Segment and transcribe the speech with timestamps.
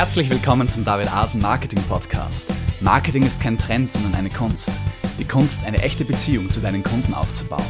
[0.00, 2.50] Herzlich willkommen zum David Asen Marketing Podcast.
[2.80, 4.72] Marketing ist kein Trend, sondern eine Kunst.
[5.18, 7.66] Die Kunst, eine echte Beziehung zu deinen Kunden aufzubauen.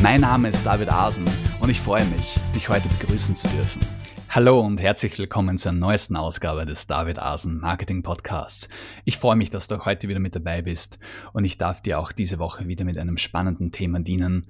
[0.00, 1.24] Mein Name ist David Asen
[1.58, 3.80] und ich freue mich, dich heute begrüßen zu dürfen.
[4.28, 8.68] Hallo und herzlich willkommen zur neuesten Ausgabe des David Asen Marketing Podcasts.
[9.04, 11.00] Ich freue mich, dass du heute wieder mit dabei bist
[11.32, 14.46] und ich darf dir auch diese Woche wieder mit einem spannenden Thema dienen.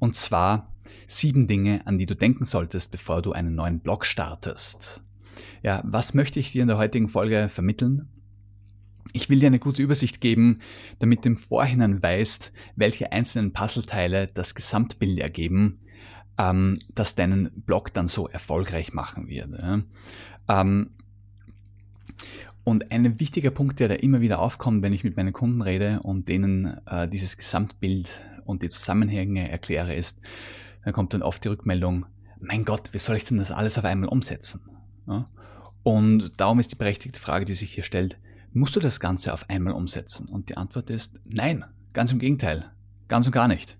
[0.00, 0.72] Und zwar
[1.06, 5.04] sieben Dinge, an die du denken solltest, bevor du einen neuen Blog startest.
[5.62, 8.08] Ja, was möchte ich dir in der heutigen Folge vermitteln?
[9.12, 10.60] Ich will dir eine gute Übersicht geben,
[10.98, 15.80] damit du im Vorhinein weißt, welche einzelnen Puzzleteile das Gesamtbild ergeben,
[16.38, 19.48] ähm, das deinen Blog dann so erfolgreich machen wird.
[20.48, 20.90] Ähm,
[22.62, 26.00] und ein wichtiger Punkt, der da immer wieder aufkommt, wenn ich mit meinen Kunden rede
[26.02, 30.20] und denen äh, dieses Gesamtbild und die Zusammenhänge erkläre, ist,
[30.84, 32.06] dann kommt dann oft die Rückmeldung,
[32.38, 34.60] mein Gott, wie soll ich denn das alles auf einmal umsetzen?
[35.10, 35.26] Ja?
[35.82, 38.18] Und darum ist die berechtigte Frage, die sich hier stellt,
[38.52, 40.28] musst du das Ganze auf einmal umsetzen?
[40.28, 42.70] Und die Antwort ist nein, ganz im Gegenteil,
[43.08, 43.76] ganz und gar nicht.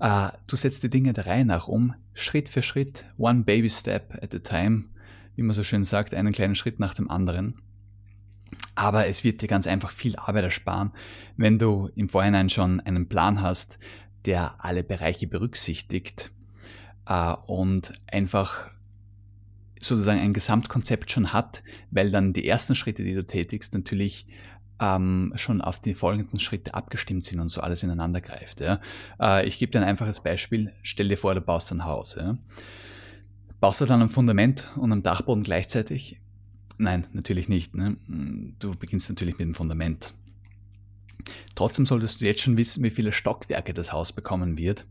[0.00, 4.18] Äh, du setzt die Dinge der Reihe nach um, Schritt für Schritt, one baby step
[4.22, 4.84] at a time,
[5.36, 7.54] wie man so schön sagt, einen kleinen Schritt nach dem anderen.
[8.74, 10.92] Aber es wird dir ganz einfach viel Arbeit ersparen,
[11.36, 13.78] wenn du im Vorhinein schon einen Plan hast,
[14.24, 16.32] der alle Bereiche berücksichtigt
[17.06, 18.71] äh, und einfach
[19.84, 24.26] sozusagen ein Gesamtkonzept schon hat, weil dann die ersten Schritte, die du tätigst, natürlich
[24.80, 28.60] ähm, schon auf die folgenden Schritte abgestimmt sind und so alles ineinander greift.
[28.60, 28.80] Ja.
[29.20, 30.72] Äh, ich gebe dir ein einfaches Beispiel.
[30.82, 32.16] Stell dir vor, du baust ein Haus.
[32.16, 32.36] Ja.
[33.60, 36.20] Baust du dann am Fundament und am Dachboden gleichzeitig?
[36.78, 37.74] Nein, natürlich nicht.
[37.74, 37.96] Ne?
[38.58, 40.14] Du beginnst natürlich mit dem Fundament.
[41.54, 44.86] Trotzdem solltest du jetzt schon wissen, wie viele Stockwerke das Haus bekommen wird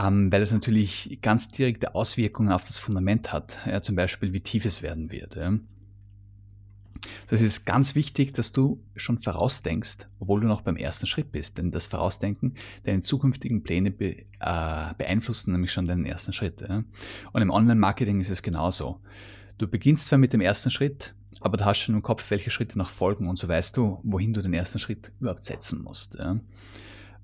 [0.00, 4.40] ähm, weil es natürlich ganz direkte Auswirkungen auf das Fundament hat, ja, zum Beispiel wie
[4.40, 5.36] tief es werden wird.
[5.36, 5.58] Ja.
[7.26, 11.58] Das ist ganz wichtig, dass du schon vorausdenkst, obwohl du noch beim ersten Schritt bist.
[11.58, 16.60] Denn das Vorausdenken deine zukünftigen Pläne be, äh, beeinflussen nämlich schon deinen ersten Schritt.
[16.60, 16.84] Ja.
[17.32, 19.00] Und im Online-Marketing ist es genauso.
[19.58, 22.78] Du beginnst zwar mit dem ersten Schritt, aber du hast schon im Kopf, welche Schritte
[22.78, 26.14] noch folgen und so weißt du, wohin du den ersten Schritt überhaupt setzen musst.
[26.14, 26.38] Ja.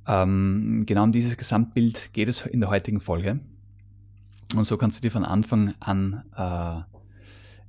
[0.06, 3.40] Ähm, genau um dieses Gesamtbild geht es in der heutigen Folge.
[4.54, 6.82] Und so kannst du dir von Anfang an äh,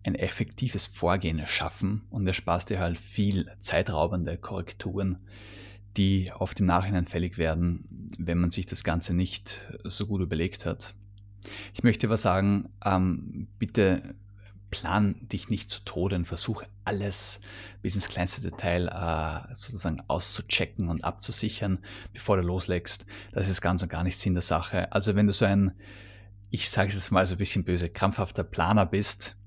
[0.07, 5.17] ein effektives Vorgehen schaffen und ersparst dir halt viel zeitraubende Korrekturen,
[5.97, 10.65] die oft im Nachhinein fällig werden, wenn man sich das Ganze nicht so gut überlegt
[10.65, 10.93] hat.
[11.73, 14.15] Ich möchte aber sagen, ähm, bitte
[14.69, 17.39] plan dich nicht zu Tode und versuch alles
[17.81, 21.79] bis ins kleinste Detail äh, sozusagen auszuchecken und abzusichern,
[22.13, 23.05] bevor du loslegst.
[23.31, 24.91] Das ist ganz und gar nicht Sinn der Sache.
[24.91, 25.71] Also wenn du so ein,
[26.49, 29.37] ich sage es jetzt mal so ein bisschen böse, krampfhafter Planer bist,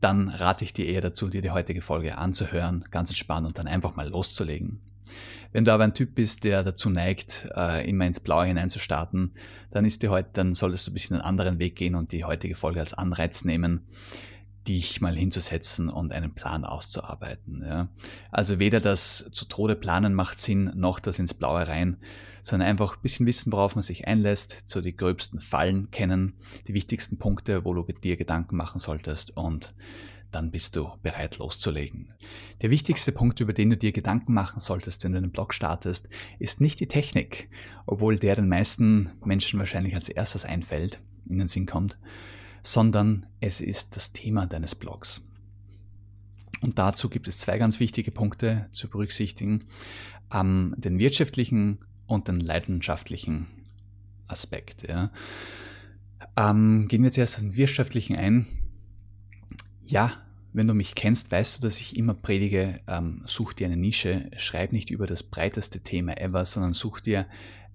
[0.00, 3.68] dann rate ich dir eher dazu, dir die heutige Folge anzuhören, ganz entspannt und dann
[3.68, 4.80] einfach mal loszulegen.
[5.52, 9.32] Wenn du aber ein Typ bist, der dazu neigt, äh, immer ins Blaue hineinzustarten,
[9.70, 12.24] dann ist dir heute, dann solltest du ein bisschen einen anderen Weg gehen und die
[12.24, 13.82] heutige Folge als Anreiz nehmen,
[14.66, 17.62] dich mal hinzusetzen und einen Plan auszuarbeiten.
[17.64, 17.88] Ja.
[18.30, 21.96] Also weder das zu Tode planen macht Sinn, noch das ins Blaue rein,
[22.42, 26.34] sondern einfach ein bisschen wissen, worauf man sich einlässt, so die gröbsten Fallen kennen,
[26.68, 29.74] die wichtigsten Punkte, wo du dir Gedanken machen solltest und
[30.32, 32.14] dann bist du bereit loszulegen.
[32.62, 36.08] Der wichtigste Punkt, über den du dir Gedanken machen solltest, wenn du einen Blog startest,
[36.38, 37.50] ist nicht die Technik,
[37.86, 41.98] obwohl der den meisten Menschen wahrscheinlich als erstes einfällt, in den Sinn kommt,
[42.62, 45.22] sondern es ist das Thema deines Blogs.
[46.60, 49.64] Und dazu gibt es zwei ganz wichtige Punkte zu berücksichtigen.
[50.32, 53.48] Ähm, den wirtschaftlichen und den leidenschaftlichen
[54.28, 54.88] Aspekt.
[54.88, 55.10] Ja.
[56.36, 58.46] Ähm, gehen wir zuerst auf den wirtschaftlichen ein.
[59.84, 60.12] Ja,
[60.52, 64.30] wenn du mich kennst, weißt du, dass ich immer predige, ähm, such dir eine Nische,
[64.36, 67.26] schreib nicht über das breiteste Thema ever, sondern such dir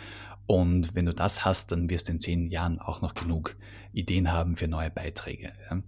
[0.45, 3.57] Und wenn du das hast, dann wirst du in zehn Jahren auch noch genug
[3.92, 5.51] Ideen haben für neue Beiträge.
[5.69, 5.81] Ja.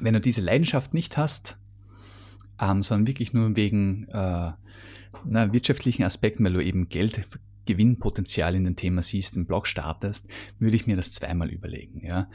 [0.00, 1.58] Wenn du diese Leidenschaft nicht hast,
[2.60, 4.52] ähm, sondern wirklich nur wegen äh,
[5.24, 7.26] na, wirtschaftlichen Aspekten, weil du eben Geld
[7.68, 10.26] Gewinnpotenzial in dem Thema siehst, den Blog startest,
[10.58, 12.00] würde ich mir das zweimal überlegen.
[12.04, 12.30] Ja.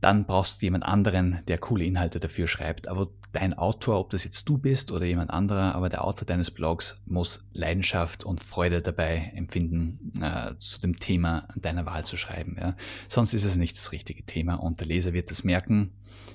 [0.00, 2.88] Dann brauchst du jemand anderen, der coole Inhalte dafür schreibt.
[2.88, 6.50] Aber dein Autor, ob das jetzt du bist oder jemand anderer, aber der Autor deines
[6.50, 12.56] Blogs muss Leidenschaft und Freude dabei empfinden, äh, zu dem Thema deiner Wahl zu schreiben.
[12.58, 12.76] Ja.
[13.08, 15.92] Sonst ist es nicht das richtige Thema und der Leser wird das merken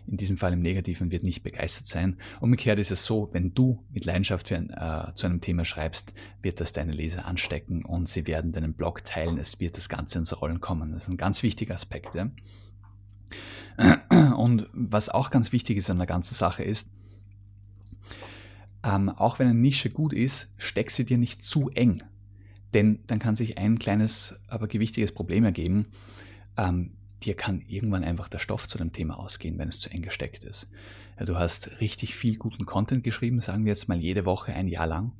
[0.08, 2.18] in diesem Fall im Negativen, wird nicht begeistert sein.
[2.40, 6.14] Umgekehrt ist es so, wenn du mit Leidenschaft für ein, äh, zu einem Thema schreibst,
[6.42, 9.38] wird das deine Leser anstecken und sie werden deinen Blog teilen.
[9.38, 10.92] Es wird das Ganze ins Rollen kommen.
[10.92, 12.16] Das ist ein ganz wichtiger Aspekt.
[12.16, 12.30] Ja?
[14.38, 16.92] Und was auch ganz wichtig ist an der ganzen Sache ist,
[18.84, 22.02] ähm, auch wenn eine Nische gut ist, steck sie dir nicht zu eng.
[22.74, 25.88] Denn dann kann sich ein kleines, aber gewichtiges Problem ergeben.
[26.58, 26.92] Ähm,
[27.24, 30.44] dir kann irgendwann einfach der Stoff zu dem Thema ausgehen, wenn es zu eng gesteckt
[30.44, 30.72] ist.
[31.20, 34.68] Ja, du hast richtig viel guten Content geschrieben, sagen wir jetzt mal jede Woche ein
[34.68, 35.12] Jahr lang.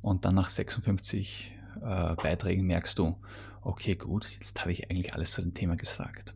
[0.00, 3.16] Und dann nach 56 äh, Beiträgen merkst du,
[3.62, 6.34] okay, gut, jetzt habe ich eigentlich alles zu dem Thema gesagt.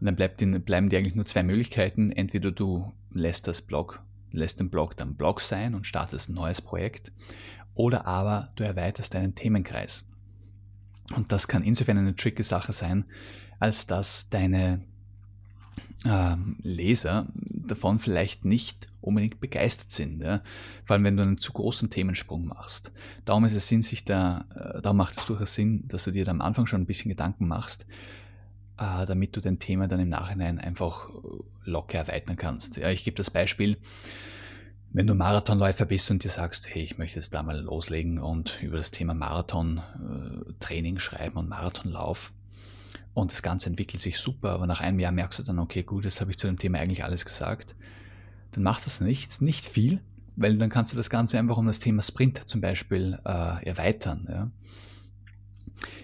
[0.00, 2.10] Und dann bleibt in, bleiben dir eigentlich nur zwei Möglichkeiten.
[2.10, 4.02] Entweder du lässt das Blog,
[4.32, 7.12] lässt den Blog dann Blog sein und startest ein neues Projekt.
[7.74, 10.04] Oder aber du erweiterst deinen Themenkreis.
[11.14, 13.04] Und das kann insofern eine tricky Sache sein,
[13.58, 14.82] als dass deine
[16.04, 20.20] ähm, Leser davon vielleicht nicht unbedingt begeistert sind.
[20.22, 20.42] Ja?
[20.84, 22.92] Vor allem, wenn du einen zu großen Themensprung machst.
[23.24, 24.46] Darum ist es Sinn, sich da,
[24.82, 27.46] äh, macht es durchaus Sinn, dass du dir da am Anfang schon ein bisschen Gedanken
[27.48, 27.86] machst,
[28.78, 31.10] äh, damit du dein Thema dann im Nachhinein einfach
[31.64, 32.76] locker erweitern kannst.
[32.76, 33.78] Ja, ich gebe das Beispiel,
[34.92, 38.62] wenn du Marathonläufer bist und dir sagst, hey, ich möchte jetzt da mal loslegen und
[38.62, 42.32] über das Thema Marathon-Training äh, schreiben und Marathonlauf,
[43.14, 46.04] und das Ganze entwickelt sich super, aber nach einem Jahr merkst du dann, okay, gut,
[46.04, 47.76] jetzt habe ich zu dem Thema eigentlich alles gesagt.
[48.50, 50.00] Dann macht das nichts, nicht viel,
[50.36, 54.26] weil dann kannst du das Ganze einfach um das Thema Sprint zum Beispiel äh, erweitern.
[54.28, 54.50] Ja.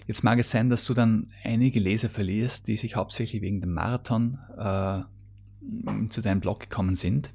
[0.07, 3.73] Jetzt mag es sein, dass du dann einige Leser verlierst, die sich hauptsächlich wegen dem
[3.73, 5.03] Marathon äh,
[6.09, 7.33] zu deinem Blog gekommen sind.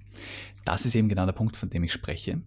[0.65, 2.41] Das ist eben genau der Punkt, von dem ich spreche.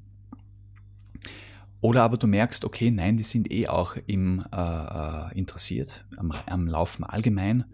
[1.81, 6.33] Oder aber du merkst, okay, nein, die sind eh auch im, äh, äh, interessiert am,
[6.47, 7.65] am Laufen allgemein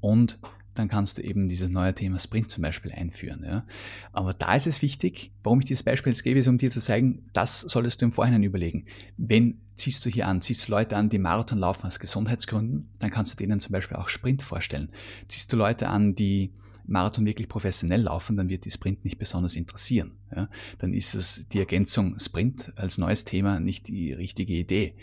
[0.00, 0.40] und
[0.78, 3.44] dann kannst du eben dieses neue Thema Sprint zum Beispiel einführen.
[3.44, 3.64] Ja.
[4.12, 6.80] Aber da ist es wichtig, warum ich dieses Beispiel jetzt gebe, ist, um dir zu
[6.80, 8.86] zeigen, das solltest du im Vorhinein überlegen.
[9.16, 13.10] Wenn ziehst du hier an, ziehst du Leute an, die Marathon laufen aus Gesundheitsgründen, dann
[13.10, 14.90] kannst du denen zum Beispiel auch Sprint vorstellen.
[15.28, 16.52] Ziehst du Leute an, die
[16.86, 20.12] Marathon wirklich professionell laufen, dann wird die Sprint nicht besonders interessieren.
[20.34, 20.48] Ja?
[20.78, 24.94] Dann ist es die Ergänzung Sprint als neues Thema nicht die richtige Idee.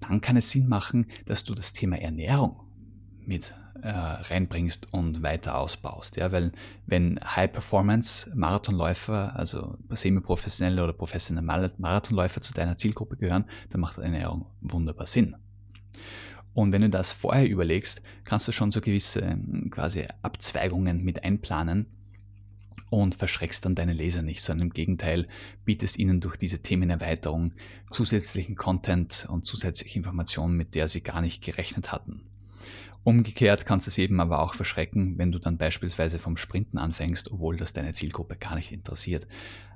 [0.00, 2.60] Dann kann es Sinn machen, dass du das Thema Ernährung
[3.24, 6.16] mit äh, reinbringst und weiter ausbaust.
[6.16, 6.52] Ja, weil
[6.86, 11.46] wenn High-Performance-Marathonläufer, also semi-professionelle oder professionelle
[11.78, 15.36] Marathonläufer zu deiner Zielgruppe gehören, dann macht Ernährung wunderbar Sinn.
[16.54, 21.24] Und wenn du das vorher überlegst, kannst du schon so gewisse hm, quasi Abzweigungen mit
[21.24, 21.86] einplanen
[22.90, 25.26] und verschreckst dann deine Leser nicht, sondern im Gegenteil
[25.64, 27.54] bietest ihnen durch diese Themenerweiterung
[27.90, 32.26] zusätzlichen Content und zusätzliche Informationen, mit der sie gar nicht gerechnet hatten.
[33.04, 37.32] Umgekehrt kannst du es eben aber auch verschrecken, wenn du dann beispielsweise vom Sprinten anfängst,
[37.32, 39.26] obwohl das deine Zielgruppe gar nicht interessiert.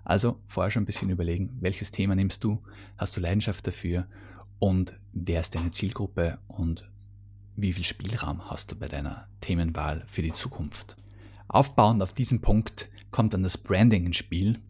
[0.04, 2.62] Also vorher schon ein bisschen überlegen, welches Thema nimmst du,
[2.96, 4.06] hast du Leidenschaft dafür
[4.60, 6.88] und wer ist deine Zielgruppe und
[7.56, 10.94] wie viel Spielraum hast du bei deiner Themenwahl für die Zukunft.
[11.48, 14.60] Aufbauend auf diesem Punkt kommt dann das Branding ins Spiel.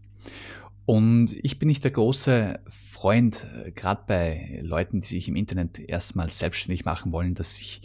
[0.84, 5.80] Und ich bin nicht der große Freund, äh, gerade bei Leuten, die sich im Internet
[5.80, 7.82] erstmal selbstständig machen wollen, dass sich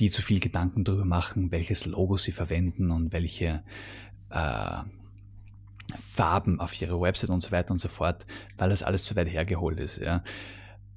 [0.00, 3.62] die zu viel Gedanken darüber machen, welches Logo sie verwenden und welche
[4.30, 4.78] äh,
[5.98, 8.26] Farben auf ihre Website und so weiter und so fort,
[8.58, 9.98] weil das alles zu weit hergeholt ist.
[9.98, 10.22] Ja.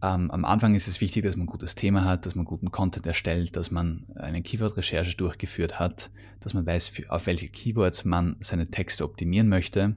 [0.01, 2.71] Ähm, am Anfang ist es wichtig, dass man ein gutes Thema hat, dass man guten
[2.71, 8.37] Content erstellt, dass man eine Keyword-Recherche durchgeführt hat, dass man weiß, auf welche Keywords man
[8.39, 9.95] seine Texte optimieren möchte.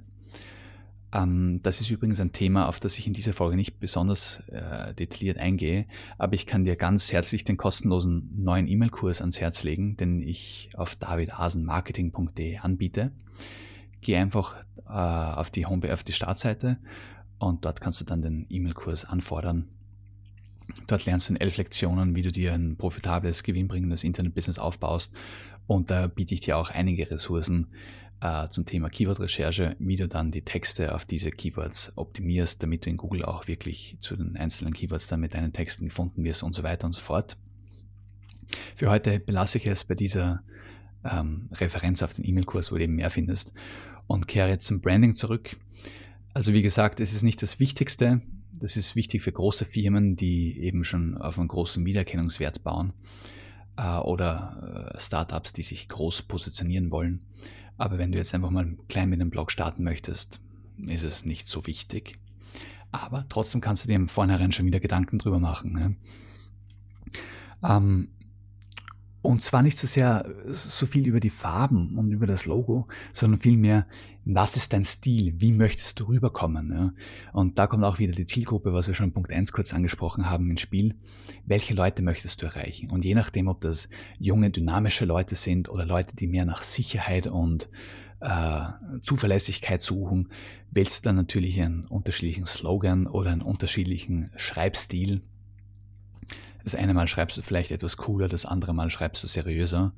[1.12, 4.94] Ähm, das ist übrigens ein Thema, auf das ich in dieser Folge nicht besonders äh,
[4.94, 5.86] detailliert eingehe,
[6.18, 10.70] aber ich kann dir ganz herzlich den kostenlosen neuen E-Mail-Kurs ans Herz legen, den ich
[10.76, 13.12] auf davidasenmarketing.de anbiete.
[14.00, 16.78] Geh einfach äh, auf die Homepage, auf die Startseite
[17.38, 19.68] und dort kannst du dann den E-Mail-Kurs anfordern
[20.86, 25.14] Dort lernst du in elf Lektionen, wie du dir ein profitables, gewinnbringendes Internetbusiness aufbaust
[25.66, 27.68] Und da biete ich dir auch einige Ressourcen
[28.26, 32.90] äh, zum Thema Keyword-Recherche, wie du dann die Texte auf diese Keywords optimierst, damit du
[32.90, 36.54] in Google auch wirklich zu den einzelnen Keywords dann mit deinen Texten gefunden wirst und
[36.54, 37.36] so weiter und so fort.
[38.74, 40.42] Für heute belasse ich es bei dieser
[41.04, 43.52] ähm, Referenz auf den E-Mail-Kurs, wo du eben mehr findest
[44.06, 45.56] und kehre jetzt zum Branding zurück.
[46.34, 48.22] Also wie gesagt, es ist nicht das Wichtigste.
[48.52, 52.92] Das ist wichtig für große Firmen, die eben schon auf einen großen Wiedererkennungswert bauen
[53.76, 57.22] äh, oder äh, Startups, die sich groß positionieren wollen.
[57.78, 60.40] Aber wenn du jetzt einfach mal klein mit einem Blog starten möchtest,
[60.78, 62.18] ist es nicht so wichtig.
[62.92, 65.72] Aber trotzdem kannst du dir im Vornherein schon wieder Gedanken drüber machen.
[65.72, 65.96] Ne?
[67.62, 68.08] Ähm,
[69.26, 73.40] und zwar nicht so sehr so viel über die Farben und über das Logo, sondern
[73.40, 73.86] vielmehr,
[74.24, 75.34] was ist dein Stil?
[75.38, 76.72] Wie möchtest du rüberkommen?
[76.72, 76.92] Ja?
[77.32, 80.28] Und da kommt auch wieder die Zielgruppe, was wir schon in Punkt 1 kurz angesprochen
[80.28, 80.96] haben, ins Spiel.
[81.44, 82.90] Welche Leute möchtest du erreichen?
[82.90, 87.26] Und je nachdem, ob das junge, dynamische Leute sind oder Leute, die mehr nach Sicherheit
[87.26, 87.68] und
[88.20, 88.66] äh,
[89.02, 90.28] Zuverlässigkeit suchen,
[90.70, 95.22] wählst du dann natürlich einen unterschiedlichen Slogan oder einen unterschiedlichen Schreibstil
[96.66, 99.92] das eine Mal schreibst du vielleicht etwas cooler, das andere Mal schreibst du seriöser.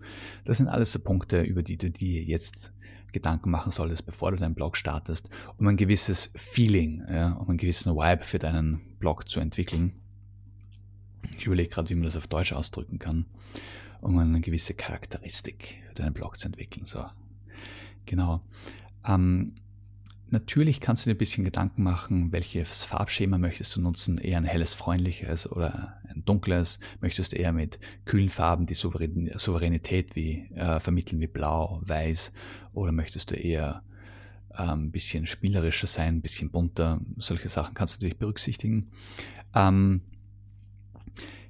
[0.45, 2.75] Das sind alles so Punkte, über die du dir jetzt
[3.11, 7.57] Gedanken machen solltest, bevor du deinen Blog startest, um ein gewisses Feeling, ja, um einen
[7.57, 9.95] gewissen Vibe für deinen Blog zu entwickeln.
[11.39, 13.25] Ich überlege gerade, wie man das auf Deutsch ausdrücken kann,
[14.03, 16.85] um eine gewisse Charakteristik für deinen Blog zu entwickeln.
[16.85, 17.03] So,
[18.05, 18.43] genau.
[19.07, 19.55] Ähm,
[20.31, 24.45] Natürlich kannst du dir ein bisschen Gedanken machen, welches Farbschema möchtest du nutzen, eher ein
[24.45, 30.81] helles, freundliches oder ein dunkles, möchtest du eher mit kühlen Farben die Souveränität wie, äh,
[30.81, 32.33] vermitteln wie blau, weiß?
[32.75, 33.83] Oder möchtest du eher
[34.51, 38.91] ein ähm, bisschen spielerischer sein, ein bisschen bunter, solche Sachen kannst du natürlich berücksichtigen.
[39.55, 40.03] Ähm,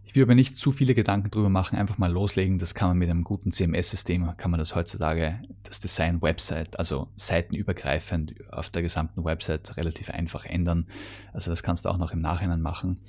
[0.09, 2.59] ich will aber nicht zu viele Gedanken drüber machen, einfach mal loslegen.
[2.59, 7.09] Das kann man mit einem guten CMS-System, kann man das heutzutage, das Design Website, also
[7.17, 10.87] seitenübergreifend auf der gesamten Website relativ einfach ändern.
[11.35, 13.01] Also das kannst du auch noch im Nachhinein machen.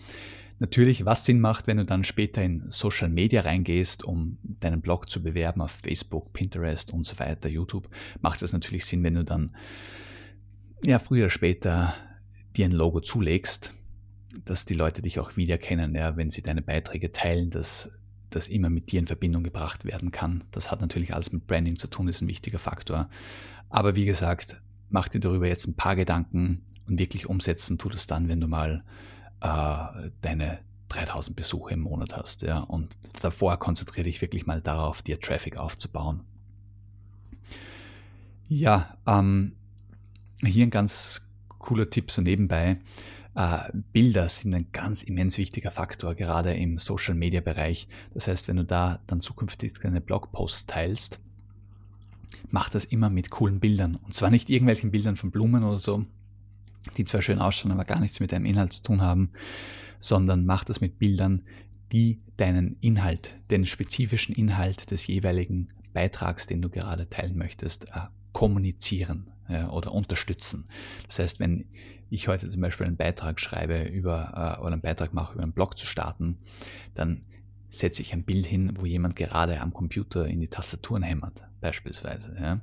[0.59, 5.09] Natürlich, was Sinn macht, wenn du dann später in Social Media reingehst, um deinen Blog
[5.09, 7.87] zu bewerben auf Facebook, Pinterest und so weiter, YouTube,
[8.19, 9.53] macht es natürlich Sinn, wenn du dann
[10.83, 11.95] ja früher oder später
[12.57, 13.73] dir ein Logo zulegst
[14.45, 17.91] dass die Leute dich auch wiedererkennen, ja, wenn sie deine Beiträge teilen, dass
[18.29, 20.43] das immer mit dir in Verbindung gebracht werden kann.
[20.51, 23.09] Das hat natürlich alles mit Branding zu tun, ist ein wichtiger Faktor.
[23.69, 28.07] Aber wie gesagt, mach dir darüber jetzt ein paar Gedanken und wirklich umsetzen tu das
[28.07, 28.83] dann, wenn du mal
[29.41, 32.41] äh, deine 3000 Besuche im Monat hast.
[32.41, 36.21] Ja, und davor konzentriere dich wirklich mal darauf, dir Traffic aufzubauen.
[38.47, 39.53] Ja, ähm,
[40.43, 42.79] hier ein ganz cooler Tipp so nebenbei.
[43.35, 47.87] Äh, Bilder sind ein ganz immens wichtiger Faktor, gerade im Social-Media-Bereich.
[48.13, 51.19] Das heißt, wenn du da dann zukünftig deine Blogposts teilst,
[52.49, 53.95] mach das immer mit coolen Bildern.
[53.95, 56.05] Und zwar nicht irgendwelchen Bildern von Blumen oder so,
[56.97, 59.31] die zwar schön ausschauen, aber gar nichts mit deinem Inhalt zu tun haben,
[59.99, 61.43] sondern mach das mit Bildern,
[61.91, 68.07] die deinen Inhalt, den spezifischen Inhalt des jeweiligen Beitrags, den du gerade teilen möchtest, äh,
[68.33, 70.65] kommunizieren ja, oder unterstützen.
[71.07, 71.65] Das heißt, wenn
[72.09, 75.51] ich heute zum Beispiel einen Beitrag schreibe über äh, oder einen Beitrag mache, über einen
[75.51, 76.37] Blog zu starten,
[76.95, 77.21] dann
[77.69, 82.35] setze ich ein Bild hin, wo jemand gerade am Computer in die Tastaturen hämmert, beispielsweise.
[82.39, 82.61] Ja.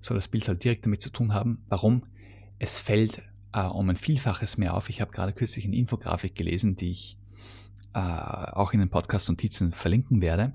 [0.00, 1.62] So, das Bild soll direkt damit zu tun haben.
[1.68, 2.02] Warum?
[2.58, 3.22] Es fällt
[3.52, 4.90] äh, um ein Vielfaches mehr auf.
[4.90, 7.16] Ich habe gerade kürzlich eine Infografik gelesen, die ich
[7.94, 10.52] äh, auch in den Podcast-Notizen verlinken werde.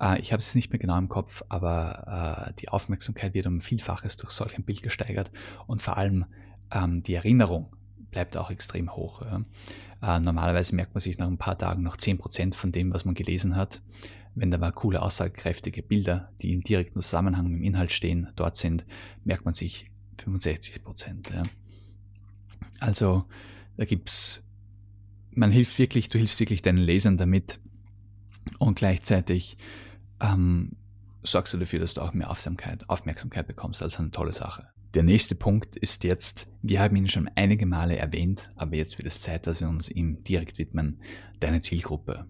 [0.00, 3.60] Äh, ich habe es nicht mehr genau im Kopf, aber äh, die Aufmerksamkeit wird um
[3.60, 5.30] Vielfaches durch solch ein Bild gesteigert
[5.66, 6.26] und vor allem
[6.70, 7.74] ähm, die Erinnerung
[8.10, 9.22] bleibt auch extrem hoch.
[9.22, 10.16] Ja.
[10.16, 13.14] Äh, normalerweise merkt man sich nach ein paar Tagen noch 10% von dem, was man
[13.14, 13.82] gelesen hat.
[14.34, 18.56] Wenn da mal coole, aussagekräftige Bilder, die im direkten Zusammenhang mit dem Inhalt stehen, dort
[18.56, 18.86] sind,
[19.24, 19.90] merkt man sich
[20.22, 21.34] 65%.
[21.34, 21.42] Ja.
[22.80, 23.24] Also
[23.76, 24.44] da gibt's,
[25.32, 27.58] man hilft wirklich, du hilfst wirklich deinen Lesern damit
[28.58, 29.56] und gleichzeitig
[30.20, 30.76] ähm,
[31.22, 33.82] sorgst du dafür, dass du auch mehr Aufmerksamkeit, Aufmerksamkeit bekommst.
[33.82, 34.68] Also eine tolle Sache.
[34.94, 39.06] Der nächste Punkt ist jetzt, wir haben ihn schon einige Male erwähnt, aber jetzt wird
[39.06, 41.00] es Zeit, dass wir uns ihm direkt widmen,
[41.40, 42.26] deine Zielgruppe.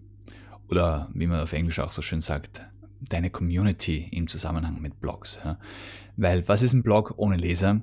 [0.67, 2.61] Oder wie man auf Englisch auch so schön sagt,
[2.99, 5.39] deine Community im Zusammenhang mit Blogs.
[5.43, 5.57] Ja.
[6.17, 7.81] Weil was ist ein Blog ohne Leser?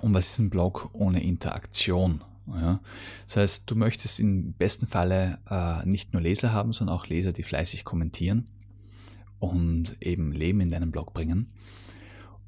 [0.00, 2.22] Und was ist ein Blog ohne Interaktion?
[2.46, 2.80] Ja.
[3.26, 7.32] Das heißt, du möchtest im besten Falle äh, nicht nur Leser haben, sondern auch Leser,
[7.32, 8.46] die fleißig kommentieren
[9.52, 11.52] und eben Leben in deinen Blog bringen.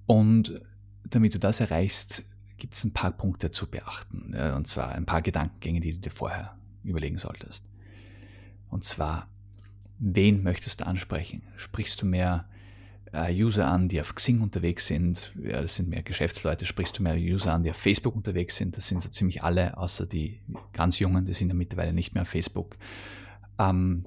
[0.06, 0.60] Und
[1.04, 2.24] damit du das erreichst,
[2.58, 4.34] gibt es ein paar Punkte zu beachten.
[4.54, 7.68] Und zwar ein paar Gedankengänge, die du dir vorher überlegen solltest.
[8.68, 9.28] Und zwar,
[9.98, 11.42] wen möchtest du ansprechen?
[11.56, 12.48] Sprichst du mehr
[13.12, 15.32] äh, User an, die auf Xing unterwegs sind?
[15.42, 16.66] Ja, das sind mehr Geschäftsleute.
[16.66, 18.76] Sprichst du mehr User an, die auf Facebook unterwegs sind?
[18.76, 20.40] Das sind so ziemlich alle, außer die
[20.72, 22.76] ganz Jungen, die sind ja mittlerweile nicht mehr auf Facebook.
[23.58, 24.06] Ähm,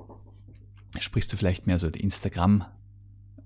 [1.00, 2.66] sprichst du vielleicht mehr so die Instagram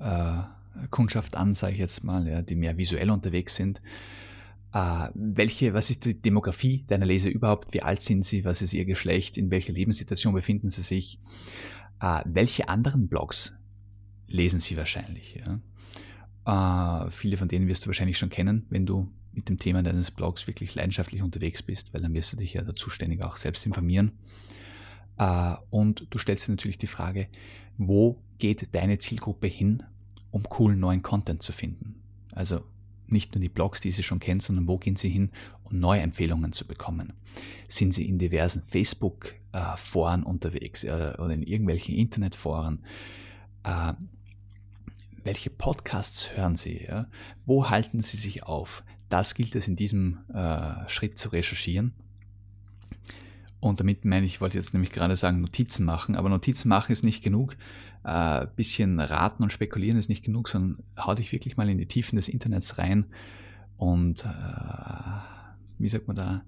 [0.03, 3.81] äh, Kundschaft an, sage ich jetzt mal, ja, die mehr visuell unterwegs sind.
[4.73, 7.73] Äh, welche, was ist die Demografie deiner Leser überhaupt?
[7.73, 8.43] Wie alt sind sie?
[8.43, 9.37] Was ist ihr Geschlecht?
[9.37, 11.19] In welcher Lebenssituation befinden sie sich?
[12.01, 13.55] Äh, welche anderen Blogs
[14.27, 15.39] lesen sie wahrscheinlich?
[15.45, 17.05] Ja?
[17.05, 20.11] Äh, viele von denen wirst du wahrscheinlich schon kennen, wenn du mit dem Thema deines
[20.11, 23.65] Blogs wirklich leidenschaftlich unterwegs bist, weil dann wirst du dich ja dazu ständig auch selbst
[23.65, 24.13] informieren.
[25.17, 27.27] Äh, und du stellst dir natürlich die Frage,
[27.77, 29.83] wo geht deine Zielgruppe hin,
[30.33, 32.01] um coolen neuen Content zu finden?
[32.33, 32.63] Also
[33.07, 35.29] nicht nur die Blogs, die sie schon kennt, sondern wo gehen sie hin,
[35.63, 37.13] um neue Empfehlungen zu bekommen?
[37.67, 42.83] Sind sie in diversen Facebook-Foren unterwegs äh, oder in irgendwelchen Internetforen?
[43.63, 43.93] Äh,
[45.23, 46.85] welche Podcasts hören Sie?
[47.45, 48.83] Wo halten Sie sich auf?
[49.07, 50.17] Das gilt es in diesem
[50.87, 51.93] Schritt zu recherchieren
[53.63, 57.03] und damit meine ich, wollte jetzt nämlich gerade sagen, Notizen machen, aber Notizen machen ist
[57.03, 57.55] nicht genug.
[58.03, 61.85] Äh, bisschen raten und spekulieren ist nicht genug, sondern hau dich wirklich mal in die
[61.85, 63.05] Tiefen des Internets rein
[63.77, 64.29] und äh,
[65.79, 66.43] wie sagt man da,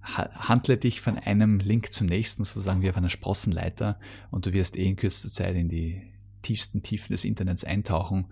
[0.00, 3.98] handle dich von einem Link zum nächsten, sozusagen wie auf einer Sprossenleiter
[4.30, 6.02] und du wirst eh in kürzester Zeit in die
[6.42, 8.26] tiefsten Tiefen des Internets eintauchen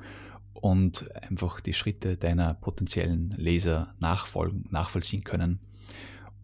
[0.52, 5.58] und einfach die Schritte deiner potenziellen Leser nachfolgen, nachvollziehen können.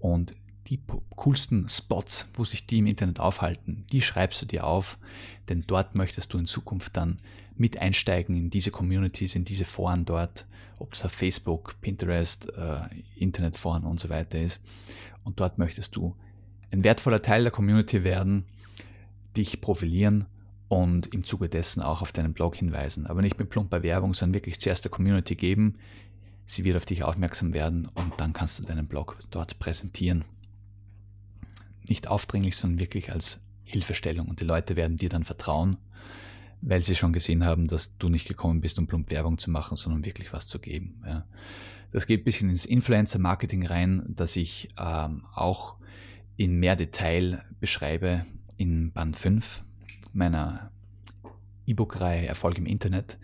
[0.01, 0.35] Und
[0.69, 0.81] die
[1.17, 4.99] coolsten Spots, wo sich die im Internet aufhalten, die schreibst du dir auf,
[5.49, 7.17] denn dort möchtest du in Zukunft dann
[7.57, 10.47] mit einsteigen in diese Communities, in diese Foren dort,
[10.79, 12.81] ob es auf Facebook, Pinterest, äh,
[13.17, 14.61] Internetforen und so weiter ist.
[15.25, 16.15] Und dort möchtest du
[16.71, 18.45] ein wertvoller Teil der Community werden,
[19.37, 20.27] dich profilieren
[20.69, 23.07] und im Zuge dessen auch auf deinen Blog hinweisen.
[23.07, 25.77] Aber nicht mit plumper Werbung, sondern wirklich zuerst der Community geben.
[26.45, 30.25] Sie wird auf dich aufmerksam werden und dann kannst du deinen Blog dort präsentieren
[31.89, 34.29] nicht aufdringlich, sondern wirklich als Hilfestellung.
[34.29, 35.77] Und die Leute werden dir dann vertrauen,
[36.61, 39.77] weil sie schon gesehen haben, dass du nicht gekommen bist, um plump Werbung zu machen,
[39.77, 41.03] sondern wirklich was zu geben.
[41.07, 41.27] Ja.
[41.93, 45.77] Das geht ein bisschen ins Influencer-Marketing rein, das ich ähm, auch
[46.37, 48.25] in mehr Detail beschreibe
[48.57, 49.63] in Band 5
[50.13, 50.71] meiner
[51.67, 53.19] E-Book-Reihe Erfolg im Internet.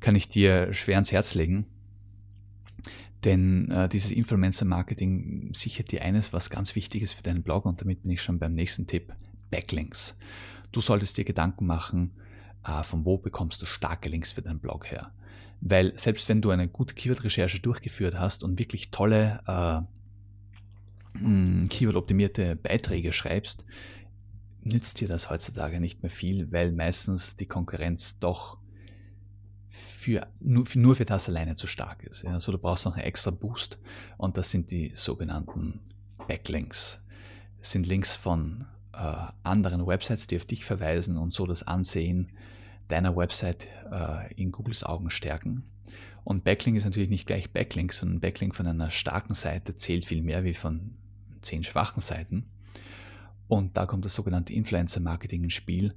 [0.00, 1.66] Kann ich dir schwer ans Herz legen.
[3.24, 7.80] Denn äh, dieses Influencer-Marketing sichert dir eines, was ganz wichtig ist für deinen Blog und
[7.80, 9.14] damit bin ich schon beim nächsten Tipp,
[9.50, 10.16] Backlinks.
[10.72, 12.12] Du solltest dir Gedanken machen,
[12.64, 15.12] äh, von wo bekommst du starke Links für deinen Blog her.
[15.60, 19.80] Weil selbst wenn du eine gute Keyword-Recherche durchgeführt hast und wirklich tolle äh,
[21.18, 23.64] hm, Keyword-optimierte Beiträge schreibst,
[24.62, 28.58] nützt dir das heutzutage nicht mehr viel, weil meistens die Konkurrenz doch
[29.68, 32.22] für, nur, nur für das alleine zu stark ist.
[32.22, 32.32] Ja.
[32.32, 33.78] Also du brauchst noch einen extra Boost
[34.16, 35.80] und das sind die sogenannten
[36.28, 37.00] Backlinks.
[37.58, 42.32] Das sind Links von äh, anderen Websites, die auf dich verweisen und so das Ansehen
[42.88, 45.64] deiner Website äh, in Googles Augen stärken.
[46.24, 50.22] Und Backlink ist natürlich nicht gleich Backlink, sondern Backlink von einer starken Seite zählt viel
[50.22, 50.94] mehr wie von
[51.42, 52.46] zehn schwachen Seiten.
[53.48, 55.94] Und da kommt das sogenannte Influencer-Marketing ins Spiel,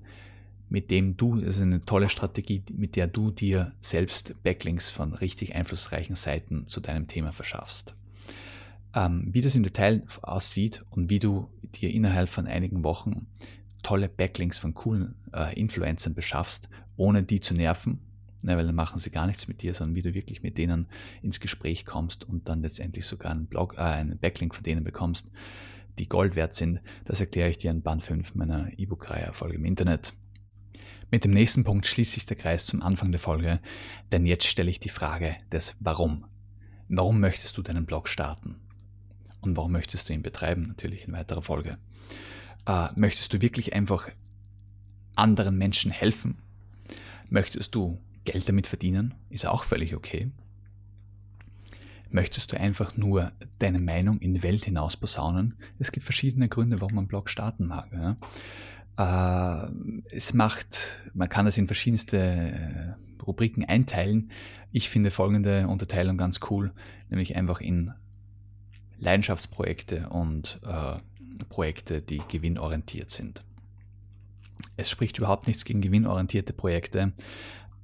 [0.69, 5.13] mit dem du, das ist eine tolle Strategie, mit der du dir selbst Backlinks von
[5.13, 7.95] richtig einflussreichen Seiten zu deinem Thema verschaffst.
[8.93, 13.27] Ähm, wie das im Detail aussieht und wie du dir innerhalb von einigen Wochen
[13.83, 17.99] tolle Backlinks von coolen äh, Influencern beschaffst, ohne die zu nerven,
[18.41, 20.87] ne, weil dann machen sie gar nichts mit dir, sondern wie du wirklich mit denen
[21.21, 25.31] ins Gespräch kommst und dann letztendlich sogar einen, Blog, äh, einen Backlink von denen bekommst,
[25.97, 29.65] die Gold wert sind, das erkläre ich dir in Band 5 meiner E-Book-Reihe Erfolge im
[29.65, 30.13] Internet.
[31.11, 33.59] Mit dem nächsten Punkt schließt sich der Kreis zum Anfang der Folge,
[34.11, 36.25] denn jetzt stelle ich die Frage des Warum.
[36.87, 38.55] Warum möchtest du deinen Blog starten?
[39.41, 40.63] Und warum möchtest du ihn betreiben?
[40.63, 41.77] Natürlich in weiterer Folge.
[42.65, 44.09] Äh, möchtest du wirklich einfach
[45.15, 46.41] anderen Menschen helfen?
[47.29, 49.15] Möchtest du Geld damit verdienen?
[49.29, 50.31] Ist auch völlig okay.
[52.11, 55.55] Möchtest du einfach nur deine Meinung in die Welt hinaus posaunen?
[55.77, 57.91] Es gibt verschiedene Gründe, warum man einen Blog starten mag.
[57.93, 58.17] Ja?
[58.99, 59.67] Äh,
[60.11, 64.29] es macht, man kann es in verschiedenste äh, Rubriken einteilen.
[64.71, 66.73] Ich finde folgende Unterteilung ganz cool,
[67.09, 67.93] nämlich einfach in
[68.97, 70.97] Leidenschaftsprojekte und äh,
[71.47, 73.45] Projekte, die gewinnorientiert sind.
[74.75, 77.13] Es spricht überhaupt nichts gegen gewinnorientierte Projekte,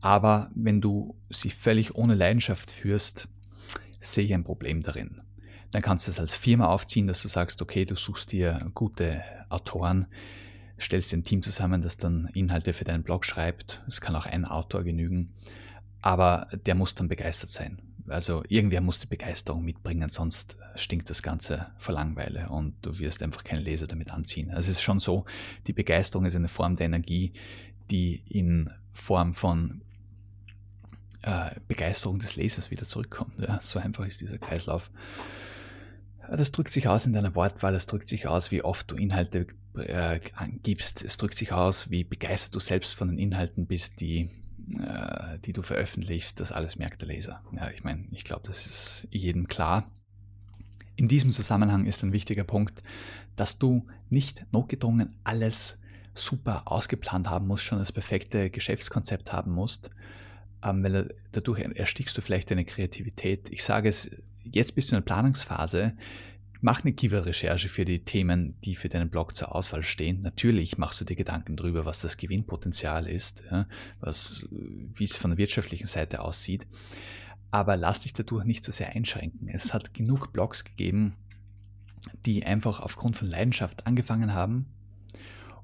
[0.01, 3.29] aber wenn du sie völlig ohne Leidenschaft führst,
[4.01, 5.21] sehe ich ein Problem darin.
[5.71, 9.23] Dann kannst du es als Firma aufziehen, dass du sagst, okay, du suchst dir gute
[9.49, 10.07] Autoren,
[10.79, 13.83] stellst dir ein Team zusammen, das dann Inhalte für deinen Blog schreibt.
[13.87, 15.33] Es kann auch ein Autor genügen,
[16.01, 17.81] aber der muss dann begeistert sein.
[18.07, 23.23] Also irgendwer muss die Begeisterung mitbringen, sonst stinkt das Ganze vor Langeweile und du wirst
[23.23, 24.51] einfach keine Leser damit anziehen.
[24.51, 25.25] Also es ist schon so,
[25.65, 27.33] die Begeisterung ist eine Form der Energie,
[27.89, 29.81] die in Form von
[31.23, 33.39] äh, Begeisterung des Lesers wieder zurückkommt.
[33.39, 34.91] Ja, so einfach ist dieser Kreislauf.
[36.29, 39.47] Das drückt sich aus in deiner Wortwahl, es drückt sich aus, wie oft du Inhalte
[39.75, 40.19] äh,
[40.63, 44.29] gibst, es drückt sich aus, wie begeistert du selbst von den Inhalten bist, die,
[44.79, 46.39] äh, die du veröffentlichst.
[46.39, 47.41] Das alles merkt der Leser.
[47.55, 49.85] Ja, ich meine, ich glaube, das ist jedem klar.
[50.95, 52.81] In diesem Zusammenhang ist ein wichtiger Punkt,
[53.35, 55.77] dass du nicht notgedrungen alles
[56.13, 59.89] super ausgeplant haben musst, schon das perfekte Geschäftskonzept haben musst,
[60.63, 63.49] ähm, weil dadurch erstickst du vielleicht deine Kreativität.
[63.49, 64.09] Ich sage es,
[64.51, 65.93] jetzt bist du in der Planungsphase,
[66.61, 70.21] mach eine Keyword-Recherche für die Themen, die für deinen Blog zur Auswahl stehen.
[70.21, 73.43] Natürlich machst du dir Gedanken darüber, was das Gewinnpotenzial ist,
[73.99, 76.65] was, wie es von der wirtschaftlichen Seite aussieht.
[77.51, 79.47] Aber lass dich dadurch nicht so sehr einschränken.
[79.47, 81.13] Es hat genug Blogs gegeben,
[82.25, 84.65] die einfach aufgrund von Leidenschaft angefangen haben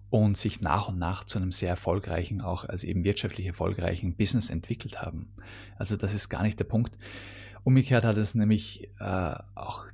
[0.10, 4.50] und sich nach und nach zu einem sehr erfolgreichen, auch also eben wirtschaftlich erfolgreichen Business
[4.50, 5.34] entwickelt haben.
[5.78, 6.98] Also das ist gar nicht der Punkt.
[7.64, 9.86] Umgekehrt hat es nämlich äh, auch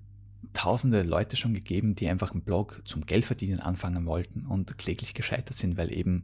[0.54, 5.58] tausende Leute schon gegeben, die einfach einen Blog zum Geldverdienen anfangen wollten und kläglich gescheitert
[5.58, 6.24] sind, weil eben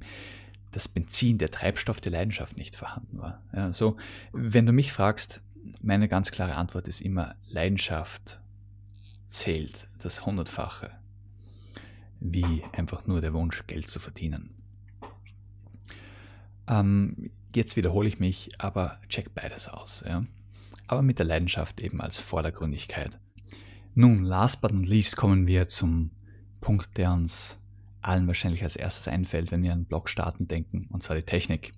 [0.71, 3.41] das Benzin, der Treibstoff der Leidenschaft nicht vorhanden war.
[3.53, 3.97] Ja, so,
[4.31, 5.43] wenn du mich fragst,
[5.83, 8.39] meine ganz klare Antwort ist immer, Leidenschaft
[9.27, 10.91] zählt das Hundertfache
[12.23, 14.55] wie einfach nur der Wunsch, Geld zu verdienen.
[16.67, 20.03] Ähm, jetzt wiederhole ich mich, aber check beides aus.
[20.07, 20.25] Ja?
[20.93, 23.17] Aber mit der Leidenschaft eben als Vordergründigkeit.
[23.95, 26.11] Nun, last but not least kommen wir zum
[26.61, 27.57] Punkt, der uns
[28.03, 31.73] allen wahrscheinlich als erstes einfällt, wenn wir an Blog starten denken, und zwar die Technik.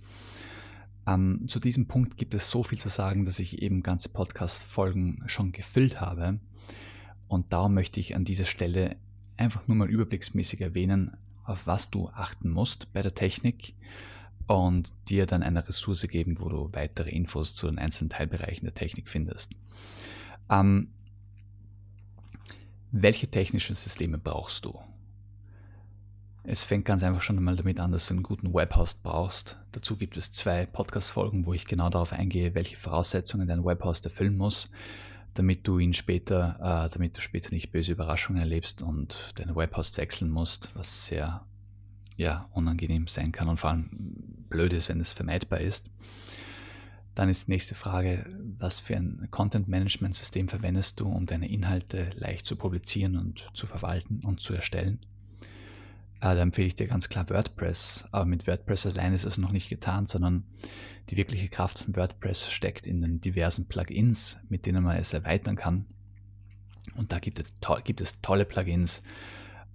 [1.08, 5.24] Ähm, zu diesem Punkt gibt es so viel zu sagen, dass ich eben ganze Podcast-Folgen
[5.28, 6.42] schon gefüllt habe.
[7.30, 8.98] Und darum möchte ich an dieser Stelle
[9.38, 13.76] einfach nur mal überblicksmäßig erwähnen, auf was du achten musst bei der Technik
[14.48, 18.74] und dir dann eine Ressource geben, wo du weitere Infos zu den einzelnen Teilbereichen der
[18.74, 19.54] Technik findest.
[20.50, 20.90] Ähm,
[22.92, 24.80] welche technischen Systeme brauchst du?
[26.44, 29.58] Es fängt ganz einfach schon einmal damit an, dass du einen guten Webhost brauchst.
[29.72, 34.38] Dazu gibt es zwei Podcast-Folgen, wo ich genau darauf eingehe, welche Voraussetzungen dein Webhost erfüllen
[34.38, 34.70] muss
[35.36, 39.98] damit du ihn später, äh, damit du später nicht böse Überraschungen erlebst und deinen Webhost
[39.98, 41.46] wechseln musst, was sehr
[42.16, 43.90] ja, unangenehm sein kann und vor allem
[44.50, 45.90] blöd ist, wenn es vermeidbar ist.
[47.16, 48.26] Dann ist die nächste Frage,
[48.58, 54.22] was für ein Content-Management-System verwendest du, um deine Inhalte leicht zu publizieren und zu verwalten
[54.26, 55.00] und zu erstellen?
[56.20, 58.06] Äh, da empfehle ich dir ganz klar WordPress.
[58.12, 60.44] Aber mit WordPress allein ist es noch nicht getan, sondern
[61.10, 65.56] die wirkliche Kraft von WordPress steckt in den diversen Plugins, mit denen man es erweitern
[65.56, 65.86] kann.
[66.96, 69.04] Und da gibt es, to gibt es tolle Plugins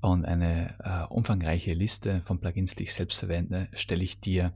[0.01, 4.53] und eine äh, umfangreiche Liste von Plugins, die ich selbst verwende, stelle ich dir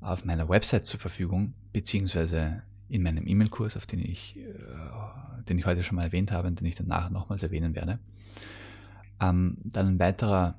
[0.00, 5.66] auf meiner Website zur Verfügung, beziehungsweise in meinem E-Mail-Kurs, auf den ich, äh, den ich
[5.66, 7.98] heute schon mal erwähnt habe und den ich danach nochmals erwähnen werde.
[9.20, 10.58] Ähm, dann ein weiterer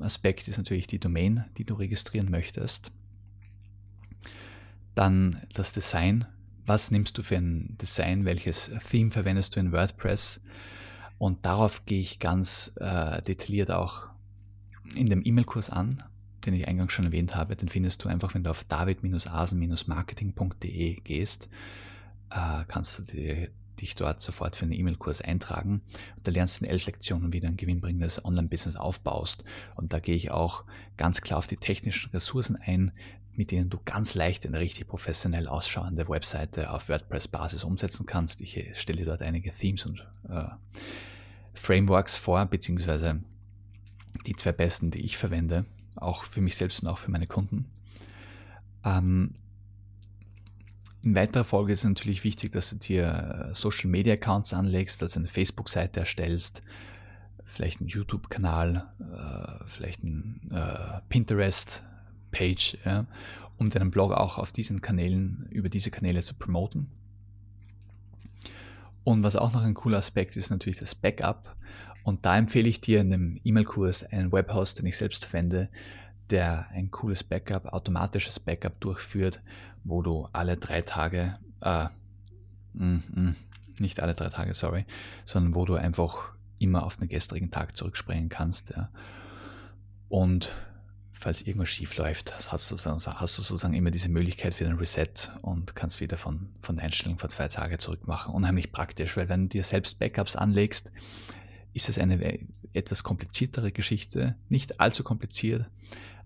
[0.00, 2.92] Aspekt ist natürlich die Domain, die du registrieren möchtest.
[4.94, 6.26] Dann das Design.
[6.66, 8.24] Was nimmst du für ein Design?
[8.24, 10.40] Welches Theme verwendest du in WordPress?
[11.18, 14.08] Und darauf gehe ich ganz äh, detailliert auch
[14.94, 16.02] in dem E-Mail-Kurs an,
[16.46, 17.56] den ich eingangs schon erwähnt habe.
[17.56, 21.48] Den findest du einfach, wenn du auf david-asen-marketing.de gehst,
[22.30, 23.48] äh, kannst du dir
[23.80, 25.82] dich dort sofort für einen E-Mail-Kurs eintragen.
[26.16, 29.44] Und da lernst du in elf Lektionen, wie du ein gewinnbringendes Online-Business aufbaust.
[29.76, 30.64] Und da gehe ich auch
[30.96, 32.92] ganz klar auf die technischen Ressourcen ein,
[33.38, 38.40] mit denen du ganz leicht eine richtig professionell ausschauende Webseite auf WordPress-Basis umsetzen kannst.
[38.40, 40.44] Ich äh, stelle dort einige Themes und äh,
[41.54, 43.22] Frameworks vor, beziehungsweise
[44.26, 47.66] die zwei besten, die ich verwende, auch für mich selbst und auch für meine Kunden.
[48.84, 49.36] Ähm,
[51.04, 55.00] in weiterer Folge ist es natürlich wichtig, dass du dir äh, Social Media Accounts anlegst,
[55.00, 56.60] also eine Facebook-Seite erstellst,
[57.44, 61.00] vielleicht einen YouTube-Kanal, äh, vielleicht ein äh,
[62.30, 63.06] Pinterest-Page, ja,
[63.56, 66.88] um deinen Blog auch auf diesen Kanälen, über diese Kanäle zu promoten.
[69.04, 71.56] Und was auch noch ein cooler Aspekt ist, natürlich das Backup.
[72.04, 75.68] Und da empfehle ich dir in dem E-Mail-Kurs einen Webhost, den ich selbst verwende,
[76.30, 79.40] der ein cooles Backup, automatisches Backup durchführt,
[79.84, 81.86] wo du alle drei Tage, äh,
[82.74, 83.36] mm, mm,
[83.78, 84.84] nicht alle drei Tage, sorry,
[85.24, 88.70] sondern wo du einfach immer auf den gestrigen Tag zurückspringen kannst.
[88.70, 88.90] Ja.
[90.08, 90.54] Und
[91.18, 95.32] falls irgendwas schief läuft, hast du, hast du sozusagen immer diese Möglichkeit für den Reset
[95.42, 98.32] und kannst wieder von, von der Einstellung vor zwei Tagen zurück machen.
[98.32, 100.92] Unheimlich praktisch, weil wenn du dir selbst Backups anlegst,
[101.72, 102.38] ist es eine
[102.72, 105.66] etwas kompliziertere Geschichte, nicht allzu kompliziert,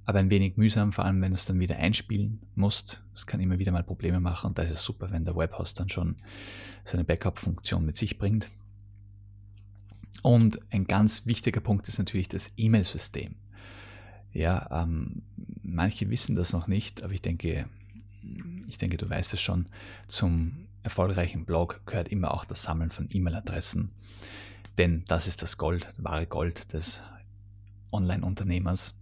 [0.04, 3.02] aber ein wenig mühsam, vor allem wenn du es dann wieder einspielen musst.
[3.12, 5.80] Das kann immer wieder mal Probleme machen und da ist es super, wenn der Webhost
[5.80, 6.16] dann schon
[6.84, 8.50] seine Backup-Funktion mit sich bringt.
[10.22, 13.36] Und ein ganz wichtiger Punkt ist natürlich das E-Mail-System.
[14.32, 15.22] Ja, ähm,
[15.62, 17.68] manche wissen das noch nicht, aber ich denke,
[18.66, 19.66] ich denke, du weißt es schon.
[20.06, 23.90] Zum erfolgreichen Blog gehört immer auch das Sammeln von E-Mail-Adressen.
[24.78, 27.02] Denn das ist das Gold, wahre Gold des
[27.92, 28.96] Online-Unternehmers.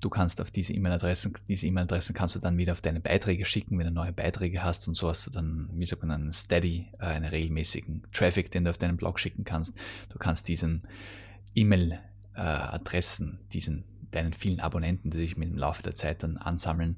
[0.00, 3.78] Du kannst auf diese E-Mail-Adressen, diese E-Mail-Adressen kannst du dann wieder auf deine Beiträge schicken,
[3.78, 6.88] wenn du neue Beiträge hast und so hast du dann, wie sagt man, einen Steady,
[6.98, 9.72] äh, einen regelmäßigen Traffic, den du auf deinen Blog schicken kannst.
[10.10, 10.82] Du kannst diesen
[11.54, 16.96] E-Mail-Adressen, diesen deinen vielen Abonnenten, die sich mit dem Laufe der Zeit dann ansammeln,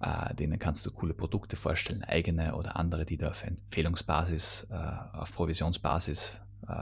[0.00, 5.16] äh, denen kannst du coole Produkte vorstellen, eigene oder andere, die du auf Empfehlungsbasis, äh,
[5.16, 6.32] auf Provisionsbasis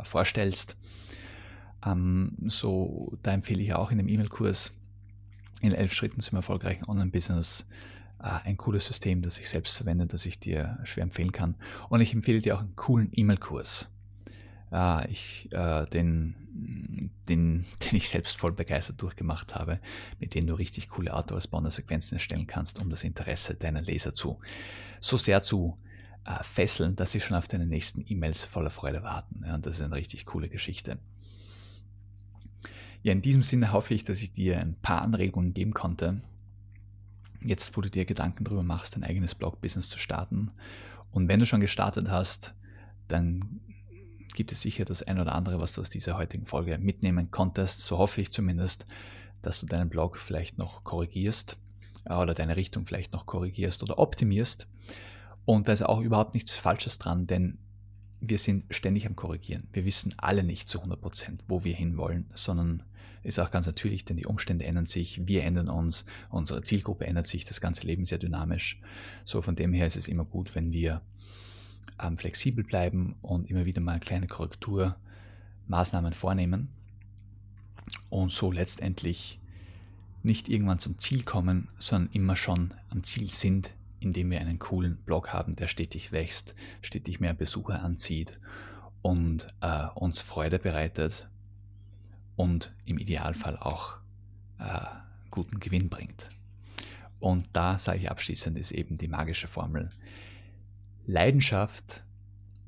[0.03, 0.77] vorstellst.
[1.85, 4.73] Ähm, so, da empfehle ich auch in dem E-Mail-Kurs
[5.61, 7.67] in elf Schritten zum erfolgreichen Online-Business
[8.19, 11.55] äh, ein cooles System, das ich selbst verwende, das ich dir schwer empfehlen kann.
[11.89, 13.93] Und ich empfehle dir auch einen coolen E-Mail-Kurs.
[14.73, 16.35] Äh, ich, äh, den,
[17.29, 19.81] den, den ich selbst voll begeistert durchgemacht habe,
[20.19, 24.39] mit dem du richtig coole Autoresponder-Sequenzen erstellen kannst, um das Interesse deiner Leser zu
[25.01, 25.79] so sehr zu
[26.43, 29.45] fesseln, dass sie schon auf deine nächsten E-Mails voller Freude warten.
[29.47, 30.99] Ja, und das ist eine richtig coole Geschichte.
[33.07, 36.23] Ja, in diesem Sinne hoffe ich, dass ich dir ein paar Anregungen geben konnte,
[37.41, 40.51] jetzt wo du dir Gedanken darüber machst, dein eigenes Blog-Business zu starten.
[41.13, 42.55] Und wenn du schon gestartet hast,
[43.07, 43.61] dann
[44.37, 47.81] gibt es sicher das ein oder andere, was du aus dieser heutigen Folge mitnehmen konntest.
[47.81, 48.87] So hoffe ich zumindest,
[49.43, 51.59] dass du deinen Blog vielleicht noch korrigierst
[52.05, 54.69] äh, oder deine Richtung vielleicht noch korrigierst oder optimierst.
[55.45, 57.59] Und da ist auch überhaupt nichts Falsches dran, denn
[58.21, 59.69] wir sind ständig am Korrigieren.
[59.73, 62.83] Wir wissen alle nicht zu 100 Prozent, wo wir hinwollen, sondern
[63.23, 67.27] ist auch ganz natürlich, denn die Umstände ändern sich, wir ändern uns, unsere Zielgruppe ändert
[67.27, 68.81] sich, das ganze Leben sehr dynamisch.
[69.25, 71.03] So von dem her ist es immer gut, wenn wir
[72.01, 76.69] ähm, flexibel bleiben und immer wieder mal kleine Korrekturmaßnahmen vornehmen
[78.11, 79.41] und so letztendlich
[80.23, 84.97] nicht irgendwann zum Ziel kommen, sondern immer schon am Ziel sind, indem wir einen coolen
[84.97, 88.39] Blog haben, der stetig wächst, stetig mehr Besucher anzieht
[89.03, 91.29] und äh, uns Freude bereitet
[92.35, 93.97] und im Idealfall auch
[94.59, 94.81] äh,
[95.31, 96.31] guten Gewinn bringt.
[97.21, 99.89] Und da sage ich abschließend, ist eben die magische Formel
[101.07, 102.03] Leidenschaft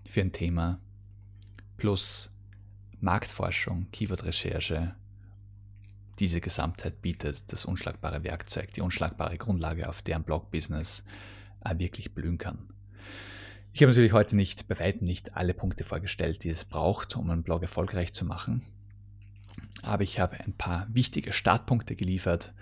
[0.08, 0.80] für ein Thema
[1.76, 2.32] plus
[3.00, 4.94] Marktforschung, Keyword-Recherche,
[6.18, 11.04] diese Gesamtheit bietet das unschlagbare Werkzeug, die unschlagbare Grundlage, auf der ein Blog-Business
[11.76, 12.70] wirklich blühen kann.
[13.72, 17.30] Ich habe natürlich heute nicht, bei weitem nicht alle Punkte vorgestellt, die es braucht, um
[17.30, 18.64] einen Blog erfolgreich zu machen
[19.82, 22.52] aber ich habe ein paar wichtige Startpunkte geliefert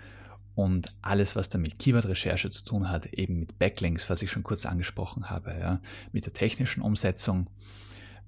[0.57, 4.41] und alles, was dann mit Keyword-Recherche zu tun hat, eben mit Backlinks, was ich schon
[4.41, 5.79] kurz angesprochen habe, ja,
[6.11, 7.47] mit der technischen Umsetzung,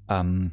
[0.08, 0.52] ähm,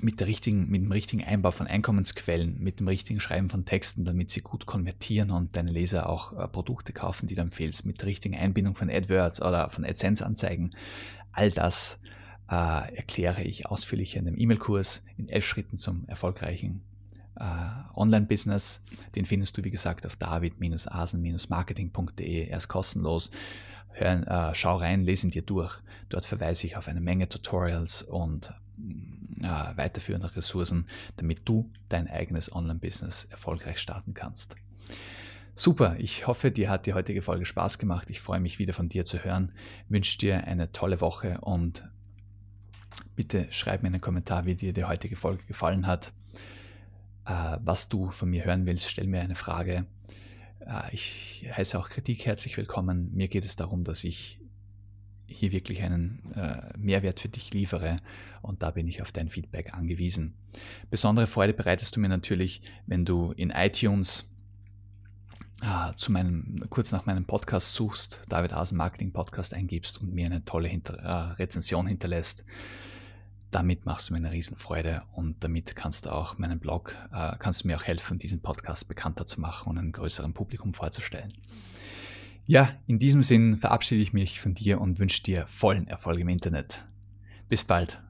[0.00, 4.06] mit, der richtigen, mit dem richtigen Einbau von Einkommensquellen, mit dem richtigen Schreiben von Texten,
[4.06, 8.00] damit sie gut konvertieren und deine Leser auch äh, Produkte kaufen, die du empfehlst, mit
[8.00, 10.70] der richtigen Einbindung von AdWords oder von AdSense-Anzeigen.
[11.30, 12.00] All das
[12.50, 12.54] äh,
[12.96, 16.80] erkläre ich ausführlich in dem E-Mail-Kurs in elf Schritten zum erfolgreichen
[17.94, 18.82] Online-Business.
[19.14, 22.48] Den findest du, wie gesagt, auf david-asen-marketing.de.
[22.48, 23.30] Er ist kostenlos.
[23.90, 25.80] Hör, äh, schau rein, lesen dir durch.
[26.08, 28.52] Dort verweise ich auf eine Menge Tutorials und
[29.40, 34.56] äh, weiterführende Ressourcen, damit du dein eigenes Online-Business erfolgreich starten kannst.
[35.54, 38.10] Super, ich hoffe, dir hat die heutige Folge Spaß gemacht.
[38.10, 39.50] Ich freue mich wieder von dir zu hören.
[39.88, 41.82] wünsche dir eine tolle Woche und
[43.16, 46.12] bitte schreib mir einen Kommentar, wie dir die heutige Folge gefallen hat
[47.28, 49.86] äh, was du von mir hören willst, stell mir eine Frage.
[50.60, 53.10] Äh, ich heiße auch Kritik herzlich willkommen.
[53.14, 54.40] Mir geht es darum, dass ich
[55.26, 57.96] hier wirklich einen äh, Mehrwert für dich liefere
[58.40, 60.34] und da bin ich auf dein Feedback angewiesen.
[60.90, 64.32] Besondere Freude bereitest du mir natürlich, wenn du in iTunes
[65.60, 70.24] äh, zu meinem, kurz nach meinem Podcast suchst, David Asen Marketing Podcast eingibst und mir
[70.24, 72.46] eine tolle Hinter äh, Rezension hinterlässt
[73.50, 77.64] damit machst du mir eine Riesenfreude und damit kannst du auch meinen Blog, äh, kannst
[77.64, 81.32] du mir auch helfen, diesen Podcast bekannter zu machen und einem größeren Publikum vorzustellen.
[82.46, 86.28] Ja, in diesem Sinn verabschiede ich mich von dir und wünsche dir vollen Erfolg im
[86.28, 86.84] Internet.
[87.48, 88.02] Bis bald.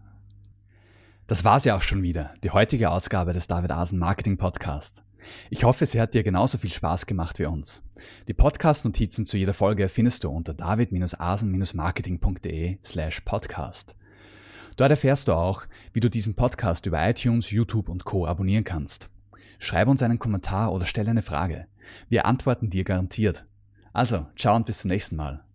[1.27, 5.05] Das war's ja auch schon wieder, die heutige Ausgabe des David Asen Marketing Podcasts.
[5.51, 7.83] Ich hoffe, sie hat dir genauso viel Spaß gemacht wie uns.
[8.29, 13.96] Die Podcast-Notizen zu jeder Folge findest du unter david-asen-marketing.de slash podcast.
[14.78, 18.26] Dort erfährst du auch, wie du diesen Podcast über iTunes, YouTube und Co.
[18.26, 19.10] abonnieren kannst.
[19.58, 21.66] Schreib uns einen Kommentar oder stell eine Frage.
[22.08, 23.44] Wir antworten dir garantiert.
[23.92, 25.47] Also, ciao und bis zum nächsten Mal.